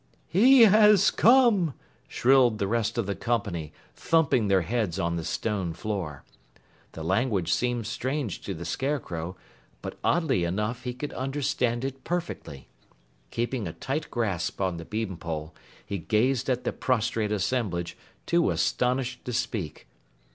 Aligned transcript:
"He 0.27 0.61
has 0.63 1.11
come!" 1.11 1.75
shrilled 2.07 2.57
the 2.57 2.65
rest 2.67 2.97
of 2.97 3.05
the 3.05 3.13
company, 3.13 3.71
thumping 3.93 4.47
their 4.47 4.63
heads 4.63 4.97
on 4.97 5.15
the 5.15 5.23
stone 5.23 5.73
floor. 5.73 6.23
The 6.93 7.03
language 7.03 7.53
seemed 7.53 7.85
strange 7.85 8.41
to 8.45 8.55
the 8.55 8.65
Scarecrow, 8.65 9.37
but 9.83 9.99
oddly 10.03 10.43
enough, 10.43 10.85
he 10.85 10.95
could 10.95 11.13
understand 11.13 11.85
it 11.85 12.03
perfectly. 12.03 12.67
Keeping 13.29 13.67
a 13.67 13.73
tight 13.73 14.09
grasp 14.09 14.59
on 14.59 14.77
the 14.77 14.85
bean 14.85 15.17
pole, 15.17 15.53
he 15.85 15.99
gazed 15.99 16.49
at 16.49 16.63
the 16.63 16.73
prostrate 16.73 17.31
assemblage, 17.31 17.95
too 18.25 18.49
astonished 18.49 19.23
to 19.25 19.33
speak. 19.33 19.85